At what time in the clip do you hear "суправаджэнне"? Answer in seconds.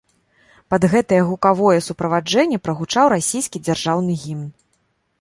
1.89-2.57